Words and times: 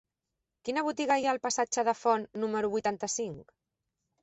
Quina 0.69 0.83
botiga 0.87 1.17
hi 1.21 1.27
ha 1.27 1.35
al 1.37 1.41
passatge 1.43 1.85
de 1.91 1.95
Font 2.01 2.27
número 2.47 2.73
vuitanta-cinc? 2.79 3.57